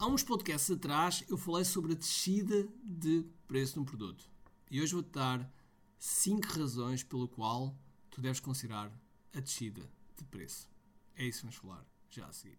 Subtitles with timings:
[0.00, 4.24] Há uns podcasts atrás eu falei sobre a descida de preço de um produto.
[4.70, 5.46] E hoje vou-te dar
[5.98, 7.76] 5 razões pelo qual
[8.10, 8.90] tu deves considerar
[9.36, 9.82] a descida
[10.16, 10.66] de preço.
[11.14, 12.58] É isso que vamos falar já a seguir.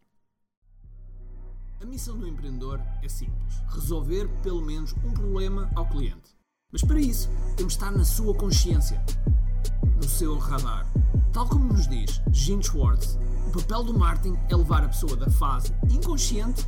[1.81, 6.37] A missão do empreendedor é simples: resolver pelo menos um problema ao cliente.
[6.71, 7.27] Mas para isso,
[7.57, 9.03] temos de estar na sua consciência,
[9.95, 10.85] no seu radar.
[11.33, 13.17] Tal como nos diz Gene Schwartz,
[13.47, 16.67] o papel do marketing é levar a pessoa da fase inconsciente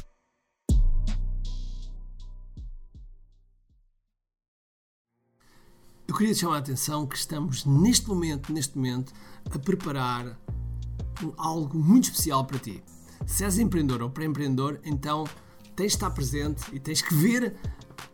[6.21, 9.11] Queria chamar a atenção que estamos neste momento, neste momento,
[9.49, 10.39] a preparar
[11.35, 12.83] algo muito especial para ti.
[13.25, 15.23] Se és empreendedor ou pré-empreendedor, então
[15.75, 17.55] tens de estar presente e tens que ver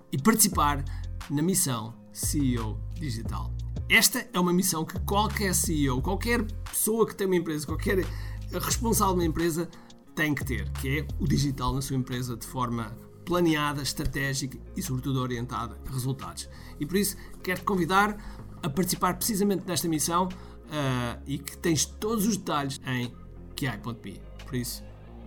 [0.10, 0.86] e participar
[1.30, 3.54] na missão CEO Digital.
[3.90, 8.06] Esta é uma missão que qualquer CEO, qualquer pessoa que tem uma empresa, qualquer
[8.54, 9.70] responsável de uma empresa
[10.16, 12.98] tem que ter, que é o digital na sua empresa de forma
[13.28, 16.50] planeada, estratégica e sobretudo orientada a resultados.
[16.80, 18.18] E por isso quero te convidar
[18.64, 23.14] a participar precisamente desta missão uh, e que tens todos os detalhes em
[23.54, 24.22] kiai.pi.
[24.46, 24.82] Por isso,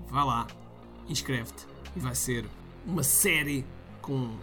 [0.08, 0.46] vai lá,
[1.06, 2.46] inscreve-te e vai ser
[2.86, 3.66] uma série
[4.00, 4.34] com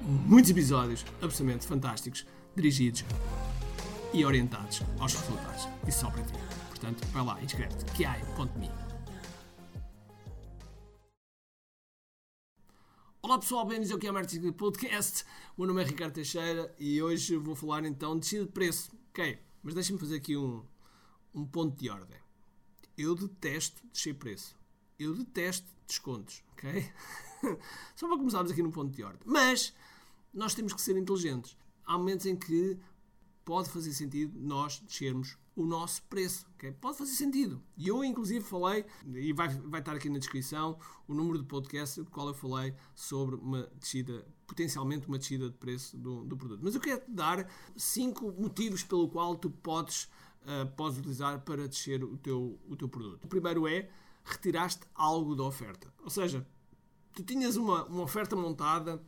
[0.00, 3.04] muitos episódios absolutamente fantásticos, dirigidos
[4.14, 5.68] e orientados aos resultados.
[5.86, 6.32] E só para ti.
[6.70, 7.84] Portanto, vai lá, inscreve-te.
[7.92, 8.91] kiai.me
[13.32, 15.24] Olá pessoal, bem-vindos ao que é Marketing Podcast.
[15.56, 18.92] O meu nome é Ricardo Teixeira e hoje vou falar então de descida de preço.
[19.08, 20.62] Ok, mas deixem-me fazer aqui um,
[21.34, 22.20] um ponto de ordem.
[22.94, 24.54] Eu detesto descer preço.
[24.98, 26.92] Eu detesto descontos, ok?
[27.96, 29.22] Só para começarmos aqui num ponto de ordem.
[29.24, 29.72] Mas
[30.34, 31.56] nós temos que ser inteligentes.
[31.86, 32.78] Há momentos em que
[33.46, 36.46] pode fazer sentido nós descermos o nosso preço.
[36.54, 36.72] Okay?
[36.72, 37.62] Pode fazer sentido.
[37.76, 42.02] E eu, inclusive, falei, e vai, vai estar aqui na descrição, o número de podcast
[42.02, 46.60] do qual eu falei sobre uma descida, potencialmente uma descida de preço do, do produto.
[46.62, 50.08] Mas eu quero te dar cinco motivos pelo qual tu podes,
[50.42, 53.24] uh, podes utilizar para descer o teu, o teu produto.
[53.24, 53.90] O primeiro é
[54.24, 55.92] retiraste algo da oferta.
[56.02, 56.46] Ou seja,
[57.12, 59.02] tu tinhas uma, uma oferta montada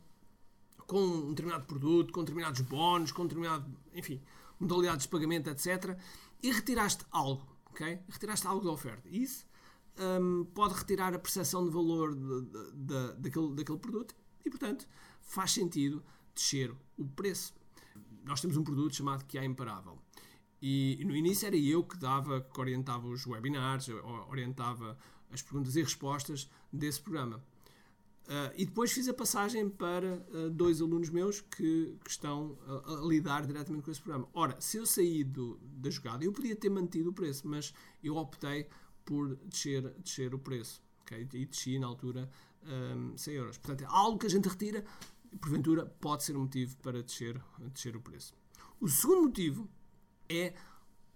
[0.85, 4.21] com um determinado produto, com determinados bónus, com determinado, enfim,
[4.59, 5.97] modalidades de pagamento, etc.
[6.45, 7.99] E retiraste algo, ok?
[8.07, 9.09] Retiraste algo da oferta.
[9.09, 9.47] Isso
[9.97, 14.87] um, pode retirar a percepção de valor de, de, de, daquele, daquele produto e, portanto,
[15.23, 16.03] faz sentido
[16.35, 17.51] descer o preço.
[18.23, 19.97] Nós temos um produto chamado que é imparável.
[20.61, 23.89] E, e, no início era eu que dava, que orientava os webinars,
[24.29, 24.95] orientava
[25.31, 27.43] as perguntas e respostas desse programa.
[28.25, 32.93] Uh, e depois fiz a passagem para uh, dois alunos meus que, que estão a,
[32.93, 34.27] a, lidar diretamente com esse programa.
[34.33, 37.71] Ora, se eu saí do, da jogada, eu podia ter mantido o preço, mas
[38.03, 38.67] eu optei
[39.05, 40.81] por descer, descer o preço.
[41.01, 41.27] Okay?
[41.33, 42.27] E desci na altura
[42.63, 43.57] um, 100 euros.
[43.59, 44.83] Portanto, é algo que a gente retira,
[45.39, 47.39] porventura, pode ser um motivo para descer,
[47.71, 48.33] descer o preço.
[48.79, 49.69] O segundo motivo
[50.27, 50.55] é,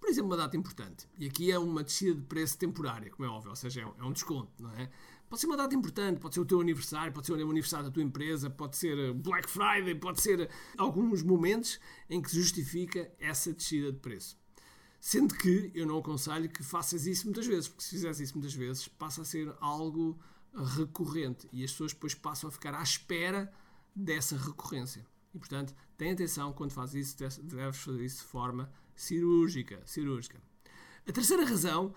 [0.09, 1.07] por exemplo, uma data importante.
[1.19, 4.09] E aqui é uma descida de preço temporária, como é óbvio, ou seja, é um,
[4.09, 4.89] é desconto, não é?
[5.29, 7.91] Pode ser uma data importante, pode ser o teu aniversário, pode ser o aniversário da
[7.91, 13.11] tua empresa, pode ser eh, Black Friday, pode ser eh, alguns momentos em que justifica
[13.19, 14.35] essa descida de preço.
[14.99, 18.55] Sendo que eu não aconselho que faças isso muitas vezes, porque se fizeres isso muitas
[18.55, 20.19] vezes, passa a ser algo
[20.75, 23.53] recorrente e as pessoas depois passam a ficar à espera
[23.95, 25.05] dessa recorrência.
[25.33, 29.81] E portanto, tem atenção quando fazes isso, deves fazer isso de forma cirúrgica.
[29.85, 30.41] cirúrgica.
[31.07, 31.93] A terceira razão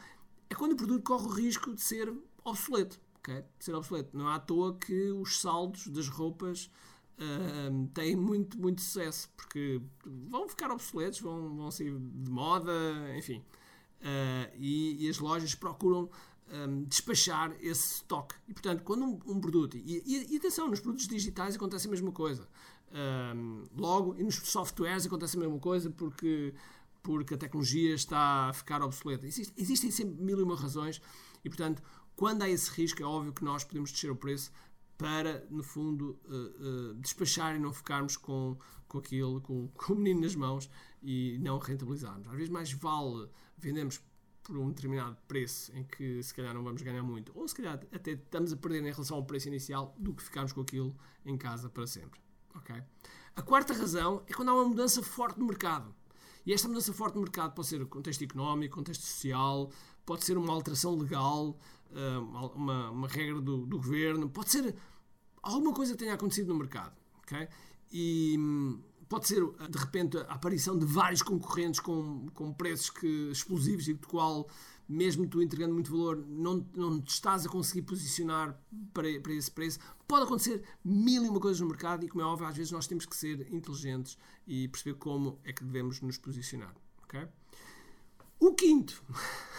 [0.48, 2.12] é quando o produto corre o risco de ser
[2.44, 3.44] obsoleto okay?
[3.58, 4.16] de ser obsoleto.
[4.16, 6.70] Não é à toa que os saldos das roupas
[7.18, 12.72] uh, têm muito, muito sucesso, porque vão ficar obsoletos, vão, vão sair de moda,
[13.16, 13.42] enfim.
[14.00, 16.10] Uh, e, e, as lojas procuram
[16.50, 18.34] um, despachar esse stock.
[18.48, 19.76] E, portanto, quando um, um produto...
[19.76, 22.48] E, e, e, atenção, nos produtos digitais acontece a mesma coisa.
[23.34, 26.54] Um, logo, e nos softwares acontece a mesma coisa, porque
[27.02, 29.26] porque a tecnologia está a ficar obsoleta.
[29.26, 31.02] Existe, existem sempre mil e uma razões
[31.44, 31.82] e, portanto,
[32.14, 34.52] quando há esse risco, é óbvio que nós podemos descer o preço
[34.96, 38.56] para, no fundo, uh, uh, despachar e não ficarmos com,
[38.86, 40.70] com aquilo, com, com o menino nas mãos
[41.02, 42.28] e não rentabilizarmos.
[42.28, 43.28] Às vezes mais vale
[43.58, 44.00] vendermos
[44.42, 47.80] por um determinado preço em que se calhar não vamos ganhar muito, ou se calhar
[47.92, 50.94] até estamos a perder em relação ao preço inicial, do que ficarmos com aquilo
[51.24, 52.20] em casa para sempre.
[52.56, 52.82] Okay?
[53.36, 55.94] A quarta razão é quando há uma mudança forte no mercado.
[56.44, 59.70] E esta mudança forte no mercado pode ser contexto económico, contexto social,
[60.04, 61.56] pode ser uma alteração legal,
[61.94, 64.74] eh, uma, uma regra do, do governo, pode ser
[65.40, 66.96] alguma coisa que tenha acontecido no mercado.
[67.22, 67.48] Okay?
[67.92, 73.30] E hum, pode ser, de repente, a aparição de vários concorrentes com, com preços que,
[73.30, 74.48] explosivos e do qual,
[74.88, 78.58] mesmo tu entregando muito valor, não, não te estás a conseguir posicionar
[78.94, 79.78] para, para esse preço.
[80.08, 82.86] Pode acontecer mil e uma coisas no mercado e, como é óbvio, às vezes nós
[82.86, 84.16] temos que ser inteligentes
[84.46, 86.74] e perceber como é que devemos nos posicionar.
[87.04, 87.28] Okay?
[88.40, 89.04] O quinto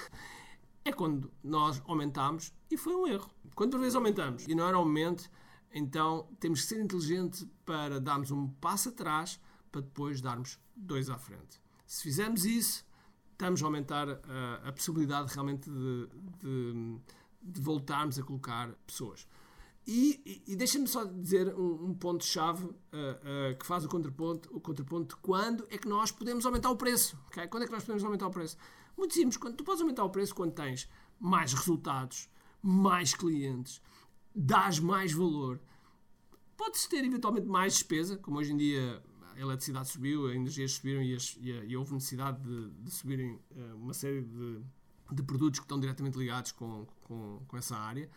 [0.83, 3.29] é quando nós aumentamos e foi um erro.
[3.53, 5.29] Quando vezes aumentamos e não era o momento
[5.73, 9.39] então temos que ser inteligentes para darmos um passo atrás
[9.71, 11.59] para depois darmos dois à frente.
[11.85, 12.85] Se fizermos isso,
[13.31, 16.09] estamos a aumentar a, a possibilidade realmente de,
[16.39, 16.99] de,
[17.41, 19.27] de, voltarmos a colocar pessoas.
[19.85, 24.49] E, e, e deixa-me só dizer um, um ponto-chave uh, uh, que faz o contraponto,
[24.55, 27.17] o contraponto quando é que nós podemos aumentar o preço.
[27.27, 27.47] Okay?
[27.47, 28.55] Quando é que nós podemos aumentar o preço?
[28.95, 30.87] Muito simples, quando, tu podes aumentar o preço quando tens
[31.19, 32.29] mais resultados,
[32.61, 33.81] mais clientes,
[34.35, 35.59] dás mais valor.
[36.57, 39.01] Podes ter eventualmente mais despesa, como hoje em dia
[39.35, 42.91] a eletricidade subiu, as energias subiram e, as, e, a, e houve necessidade de, de
[42.91, 44.61] subirem uh, uma série de,
[45.11, 48.09] de, produtos que estão diretamente ligados com, com, com, essa área.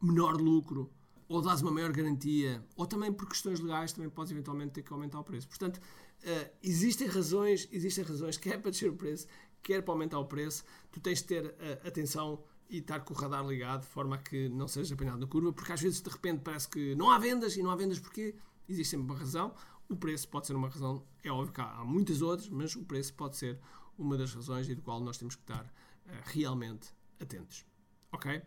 [0.00, 0.90] Menor lucro,
[1.28, 4.92] ou dás uma maior garantia, ou também por questões legais também podes eventualmente ter que
[4.92, 5.48] aumentar o preço.
[5.48, 9.26] Portanto, uh, existem razões, existem razões, quer para descer o preço,
[9.62, 10.64] quer para aumentar o preço.
[10.92, 14.18] Tu tens de ter uh, atenção e estar com o radar ligado de forma a
[14.18, 17.18] que não seja apanhado na curva, porque às vezes de repente parece que não há
[17.18, 18.34] vendas e não há vendas porque
[18.68, 19.52] existe sempre uma razão.
[19.88, 23.12] O preço pode ser uma razão, é óbvio que há, muitas outras, mas o preço
[23.14, 23.58] pode ser
[23.98, 27.66] uma das razões e do qual nós temos que estar uh, realmente atentos.
[28.12, 28.40] Ok?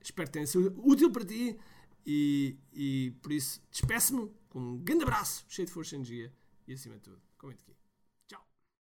[0.00, 1.58] Espero que tenha sido útil para ti
[2.06, 6.32] e, e por isso despeço-me com um grande abraço, cheio de força e energia
[6.68, 7.83] e acima de tudo, comente aqui.